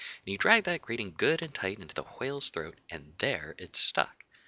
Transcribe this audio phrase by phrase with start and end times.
[0.25, 3.75] and he dragged that grating good and tight into the Whale's throat, and there it
[3.75, 4.23] stuck!